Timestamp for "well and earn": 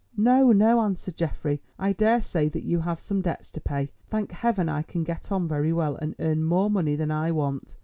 5.73-6.43